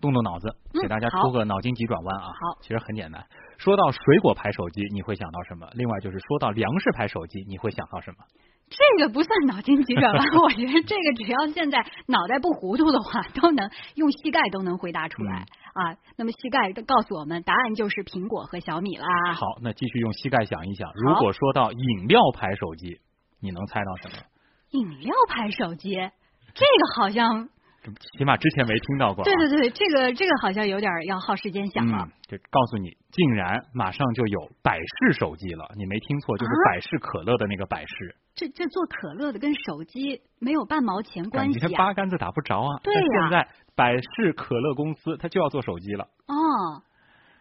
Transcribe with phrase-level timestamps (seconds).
[0.00, 0.48] 动动脑子，
[0.82, 2.26] 给大家出个脑筋急转弯啊！
[2.26, 3.24] 好，其实很简单。
[3.56, 5.68] 说到水果牌手机，你会想到什么？
[5.74, 8.16] 另外就是说到粮食牌手机，你会想到什么？
[8.72, 15.44] 这个不算脑筋急转弯， 我觉得这个只要现在脑袋不糊涂的话，都能用膝盖都能回答出来
[15.74, 15.96] 啊。
[16.16, 19.06] 那么膝盖告诉我们，答案就是苹果和小米啦。
[19.34, 22.98] 好，那继续用膝盖想一想，如果说到饮料牌手机，
[23.40, 24.24] 你能猜到什么？
[24.70, 25.90] 饮料牌手机，
[26.54, 27.48] 这个好像。
[28.18, 29.24] 起码之前没听到过。
[29.24, 32.08] 对对对，这个这个好像有点要耗时间想了。
[32.28, 38.16] 就告诉你，竟然马上就有百事手机了，你没听错，就是百事可乐的那个百事。
[38.34, 41.78] 这这做可乐的跟手机没有半毛钱关系啊！
[41.78, 42.80] 八竿子打不着啊！
[42.82, 43.00] 对呀。
[43.22, 46.04] 现在百事可乐公司它就要做手机了。
[46.26, 46.82] 哦。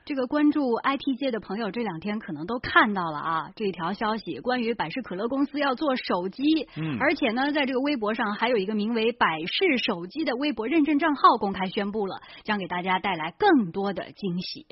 [0.04, 14.66] 这个关注 IT 界的朋友这两天可能都看到了啊，这条消息关于百事可乐公司要做手机，嗯，而且呢，在这个微博上还有一个名为百事手机的微博认证账号公开宣布了，将给大家带来更多的惊喜。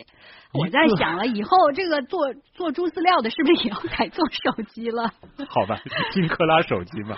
[0.51, 5.13] 我在想了，以后这个做做猪饲料的是不是也要改做手机了？
[5.47, 5.79] 好吧，
[6.11, 7.15] 金克拉手机嘛，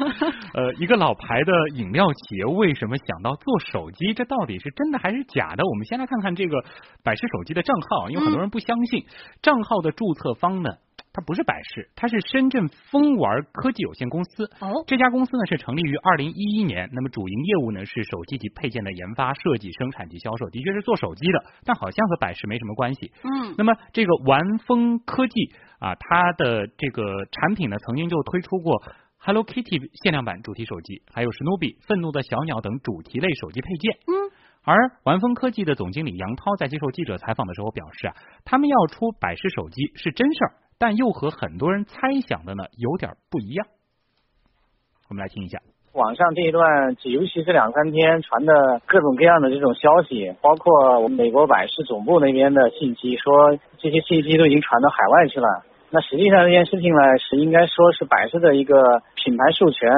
[0.53, 4.13] 呃，一个老牌的饮料企业为什么想到做手机？
[4.13, 5.63] 这到底是真的还是假的？
[5.65, 6.61] 我们先来看看这个
[7.05, 8.00] 百事手机的账号。
[8.09, 9.05] 因为很多人不相信，
[9.41, 10.69] 账号的注册方呢，
[11.13, 14.45] 它不是百事，它是深圳风玩科技有限公司。
[14.59, 23.11] 哦，这家公司呢是成立于二零一一年，那么主营业务呢是手机及配件的研发、设计、生产及销售，的确是做手机的，但好像和百事没什么关系。
[23.23, 28.81] 嗯，那么这个玩风科技啊，它的这个产品呢，曾经就推出过
[29.17, 33.93] Hello Kitty 限量版主题手机，还有史努比、愤怒的小鸟等主题类手机配件。
[34.07, 34.20] 嗯。
[34.63, 38.13] 而玩风科技的总经理杨涛在接受记者采访的时候表示啊，
[38.45, 43.65] 他们要出百事手机是真事儿，但又和很多人猜想的呢有点不一样。
[45.09, 45.59] 我们来听一下，
[45.93, 55.65] 网上这一段，尤其是两三天传的各种各样的这种消息，包括我们美国百事总部那边的信息，说这些信息都已经传到海外去了。
[55.93, 59.89] 那实际上这件事情呢，是应该说是百事的一个品牌授权，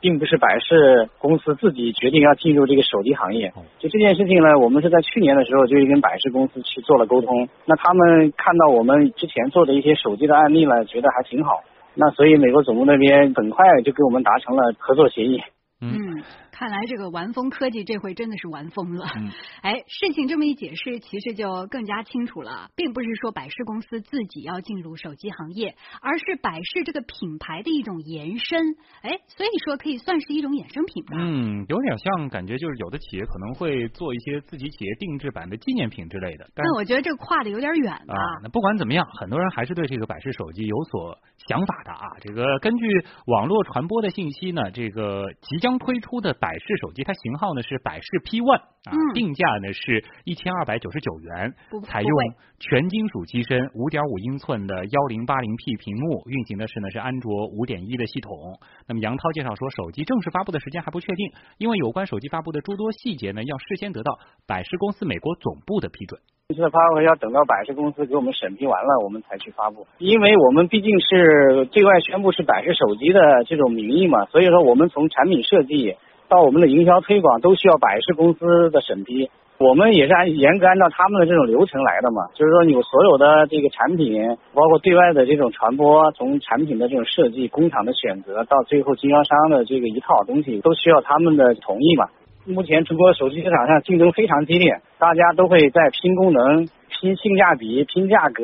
[0.00, 3.52] 并不是百事公司自己决定要进入这个手机行业。
[3.78, 7.46] 就这件事情呢，我们是在去年的时候就跟百事公司去做了沟通。
[7.66, 11.60] 那他们看到我们之前做的一些手机的案例呢，觉得还挺好。
[11.94, 15.42] 那所以美国总部那边很快就跟我们达成了合作协议。
[15.82, 16.22] 嗯。
[16.54, 19.04] 看来这个玩风科技这回真的是玩疯了。
[19.16, 19.28] 嗯
[19.60, 28.76] 哎，事情这么一解释，其实就更加清楚了，并不是说百事公司自己要进入手机行业，而是百事这个品牌的一种延伸。
[29.02, 31.16] 哎，所以说可以算是一种衍生品吧。
[31.18, 36.48] 嗯，有点像，感觉就是有的企业可能会做一些自己企业定制版的纪念品之类的。
[36.54, 38.14] 但我觉得这跨的有点远啊。
[38.44, 42.06] 那不管怎么样，很多人还是对这个百事手机有所想法的啊。
[42.20, 42.86] 这个根据
[43.26, 46.32] 网络传播的信息呢，这个即将推出的。
[46.44, 51.54] 百事手机，它型号呢是百事 P One 啊，定价呢是一千二百九十九元，
[51.88, 52.12] 采用
[52.60, 58.60] 全金属机身，五点五英寸的幺零八零 P 屏幕，运行的是呢是安卓五点一的系统。
[58.86, 64.12] 那么杨涛介绍说，手机正式发布的时间还不确定，因为有关手机发布的诸多细节呢，要事先得到
[64.46, 66.20] 百事公司美国总部的批准。
[66.48, 69.86] 这次的发布要等到百事公司给我们审批完了，我们才去发布。
[69.96, 75.96] 因为我们毕竟是对外宣布是百事手机的这种名义嘛，所以说我们从产品设计。
[76.34, 82.26] 到我们的营销推广都需要百事公司的审批，我们也是按严格按照他们的这种流程来的嘛。
[82.34, 92.08] 就是说，有所有的这个产品，包括对外的这种传播，从产品的这种设计、工厂的选择，到最后经销商的这个一套东西，都需要他们的同意嘛。
[92.44, 98.42] 目前中国手机市场上竞争非常激烈，大家都会在拼功能、拼性价比、拼价格。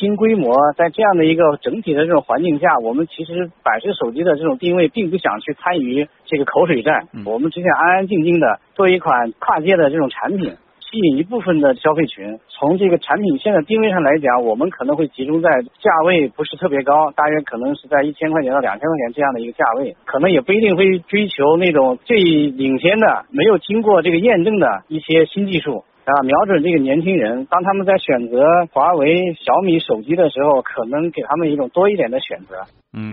[0.00, 12.38] 拼规模，在这样的一个整体的这种环境下，我们其实百事手机的这种定位，并不想去参与这个口水战，我们只想安安静静的做一款跨界的这种产品，吸引一部分的消费群。
[12.48, 25.84] 从这个产品线的定位上来讲，我们可能会集中在价位不是特别高，大约可能是在一千块钱到两千块钱这样的一个价位，可能也不一定会追求那种最领先的、没有经过这个验证的一些新技术。
[26.10, 32.56] 啊，瞄准这个年轻人，当他们在选择华为、小米手机的时候，可能给他们一种多一点的选择。
[32.92, 33.12] 嗯，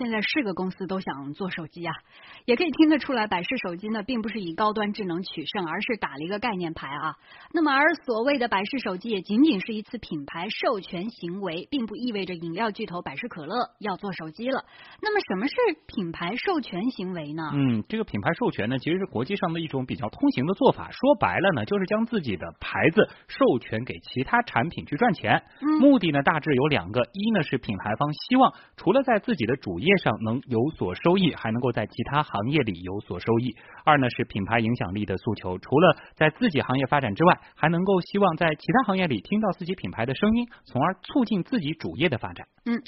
[0.00, 1.92] 现在是个公司都想做手机啊，
[2.46, 7.16] 也可以听得出来，百世手机呢并不是以高端智能取胜，而是打了一个概念牌啊。
[7.52, 14.64] 那么，而所谓的百世手机也仅仅是一次品牌授权行为，并不意味着饮料巨头百事可乐要做手机了。
[15.02, 15.54] 那么，什么是
[15.86, 17.50] 品牌授权行为呢？
[17.52, 20.90] 嗯，这个品牌授权呢，其实是国际上的一种比较通行的做法。
[20.90, 25.42] 说白了呢，就是将自己的牌子授权给其他产品去赚钱。
[25.78, 42.46] 目的呢，大致有两个：一呢是品牌方希望除了在自己的主业上能有所收益，还能够在其他行业里有所收益；二呢是品牌影响力的诉求，除了在自己行业发展之外，还能够希望在其他行业里听到自己品牌的声音，从而促进自己主业的发展。
[42.64, 42.80] 嗯。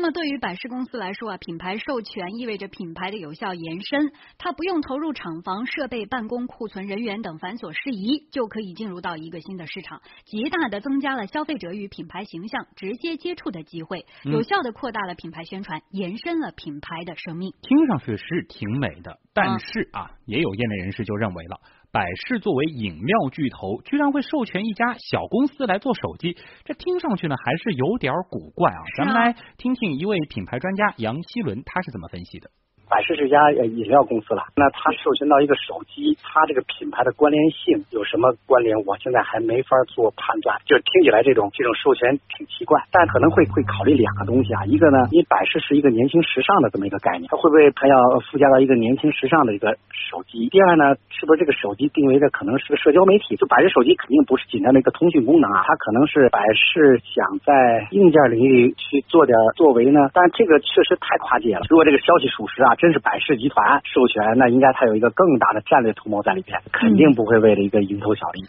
[0.00, 17.52] 那么对于百事公司来说啊，品牌授权意味着品牌的有效延伸，它不用投入厂房、设备、办公、库存、人员等繁琐事宜，就可以进入到一个新的市场，极大的增加了消费者与品牌形象直接接触的机会，有效的扩大了品牌宣传，延伸了品牌的生命。
[17.60, 21.60] 听上去是挺美的，但是啊，也有业内人士就认为了。
[21.92, 28.78] 百事作为饮料巨头，居然会授权一家小公司来做手机，这听上去呢还是有点古怪啊！
[28.96, 32.48] 咱们来听听一位品牌专家杨希伦他是怎么分析的。
[32.90, 38.74] 百事是家呃饮料公司了，那它授权到一个手机，它这个品牌的关联性有什么关联？
[38.82, 40.58] 我现在还没法做判断。
[40.66, 44.66] 就听起来这种这种授权挺奇怪，但可能会会考虑两个东西啊。
[44.66, 47.94] 一个呢，因为百事是一个年轻时尚的这么一个概念，它会不会它要
[48.26, 50.48] 附加到一个年轻时尚的一个手机？
[50.48, 53.36] 第二呢，是不是这个手机定位的可能是个社交媒体？
[53.36, 60.10] 就百事手机肯定不是简单的一个通讯功能啊，它可能是百事想在硬件领域去做点作为呢。
[60.12, 61.62] 但这个确实太跨界了。
[61.70, 62.74] 如果这个消息属实啊。
[62.80, 68.40] 真是百事集团授权，那应该它有一个更大的战略图谋在里边，肯定不会为了一个蝇头小利。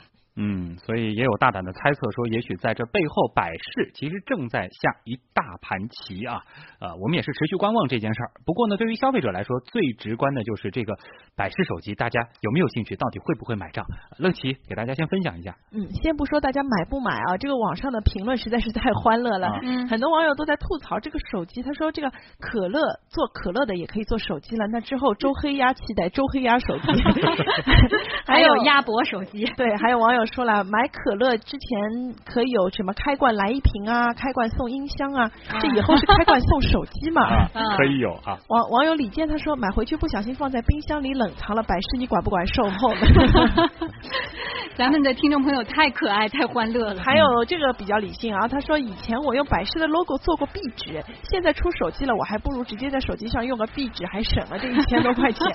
[0.85, 6.41] 所以也有大胆的猜测说，也许在这背后，百事其实正在下一大盘棋啊。
[6.79, 8.31] 呃，我们也是持续观望这件事儿。
[8.45, 10.93] 不过呢，对于消费者来说，最直观的就是这个
[11.35, 12.95] 百事手机，大家有没有兴趣？
[12.95, 13.85] 到底会不会买账？
[14.17, 15.55] 乐奇给大家先分享一下。
[15.71, 19.59] 嗯，先不说大家买不买啊，这个网上的评论实在是太欢乐了。
[19.61, 21.61] 嗯，很多网友都在吐槽这个手机。
[21.61, 22.09] 他说，这个
[22.39, 22.79] 可乐
[23.09, 24.65] 做可乐的也可以做手机了。
[24.67, 26.83] 那之后，周黑鸭期待周黑鸭手机，
[28.25, 29.45] 还有鸭脖手机。
[29.55, 30.21] 对，还有网友。
[30.31, 35.29] 说了，买可乐之前可以有什么开罐来一瓶啊，开罐送音箱啊，
[35.59, 37.21] 这以后是开罐送手机嘛？
[37.23, 38.37] 啊 可以有啊。
[38.47, 42.93] 网网友李健他说，买回去不小心放在冰箱里冷藏了，百事你管不管售后？
[44.77, 47.01] 咱们的听众朋友太可爱太欢乐了。
[47.03, 55.45] 还有这个比较理性啊，他说以前我用百事的 logo 做过壁纸，现在出手机了，我还不如直接在手机上用个壁纸，还省了这一千多块钱。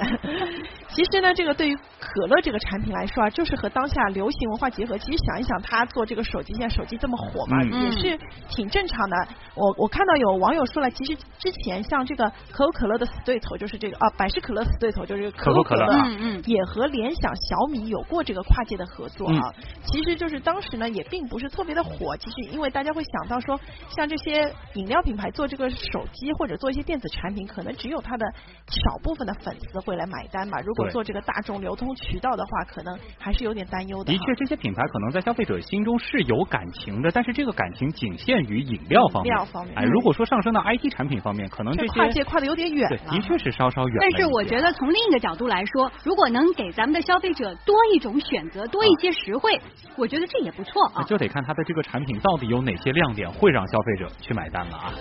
[0.88, 4.98] 其实呢，这个对于可乐这个产品来说啊，就是和当下流行文化结合。
[4.98, 8.18] 其实想一想，他做这个手机，现在手机这么火嘛，也是
[8.50, 9.16] 挺正常的。
[9.54, 19.06] 我我看到有网友说了，其实之前像这个可口可乐的死对头就是这个啊，百事可乐死对头就是可口可乐，嗯嗯，也和联想、小米有过这个跨界的合。
[19.06, 19.54] 作啊，
[19.84, 22.16] 其实就是当时呢也并不是特别的火。
[22.16, 23.58] 其实因为大家会想到说，
[23.88, 28.26] 像这些饮料品牌做这个手机或者做一些电子产品，可能只有他的
[28.66, 30.60] 少部分的粉丝会来买单嘛。
[30.60, 34.12] 如果做这个大众流通渠道的话，可能还是有点担忧的。
[34.12, 39.32] 的确，这些品牌可能在消费者心中是有感情的，但是这个感情仅限于饮料方面。
[39.32, 42.88] 饮料方面，哎，如果说上升到 IT 产品方面，可能这些跨界跨的有点远。
[42.88, 43.96] 对，的确是稍稍远。
[44.00, 49.16] 但是我觉得从另一个角度来说，如果能给咱们的消费者多一种选择，多一些。
[49.16, 49.58] 实惠，
[49.96, 51.02] 我觉得这也不错啊。
[51.04, 54.92] 就得看它的这个产品到底有哪些亮点，会让消费者去买单了啊。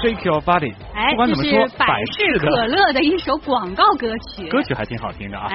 [0.00, 5.48] Shake your body，哎，不管怎么说，百事可乐的一首广告歌曲，歌曲挺好听的啊。